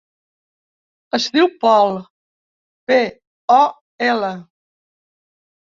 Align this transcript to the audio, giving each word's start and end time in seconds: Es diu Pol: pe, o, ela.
Es 1.17 1.27
diu 1.35 1.51
Pol: 1.65 1.99
pe, 2.89 2.99
o, 3.61 3.61
ela. 4.11 4.35